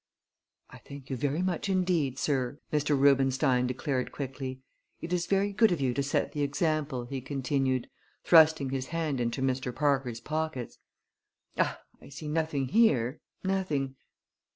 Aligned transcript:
"I 0.71 0.79
thank 0.79 1.11
you 1.11 1.15
very 1.15 1.43
much 1.43 1.69
indeed, 1.69 2.17
sir," 2.17 2.59
Mr. 2.73 2.97
Rubenstein 2.99 3.67
declared 3.67 4.11
quickly. 4.11 4.63
"It 4.99 5.13
is 5.13 5.27
very 5.27 5.53
good 5.53 5.71
of 5.71 5.79
you 5.79 5.93
to 5.93 6.01
set 6.01 6.31
the 6.31 6.41
example," 6.41 7.05
he 7.05 7.21
continued, 7.21 7.87
thrusting 8.23 8.71
his 8.71 8.87
hand 8.87 9.21
into 9.21 9.43
Mr. 9.43 9.71
Parker's 9.75 10.19
pockets. 10.19 10.79
"Ah! 11.55 11.79
I 12.01 12.09
see 12.09 12.27
nothing 12.27 12.69
here 12.69 13.19
nothing! 13.43 13.95